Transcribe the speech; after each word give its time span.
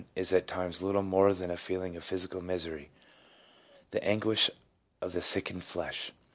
is 0.15 0.33
at 0.33 0.47
times 0.47 0.81
little 0.81 1.01
more 1.03 1.33
than 1.33 1.51
a 1.51 1.57
feeling 1.57 1.95
of 1.95 2.03
physical 2.03 2.41
misery, 2.41 2.89
the 3.91 4.03
anguish 4.03 4.49
of 5.01 5.13
the 5.13 5.21
sickened 5.21 5.63
flesh. 5.63 6.11